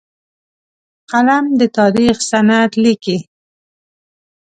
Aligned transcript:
قلم 1.11 1.45
د 1.59 1.61
تاریخ 1.77 2.15
سند 2.29 2.71
لیکي 2.83 3.17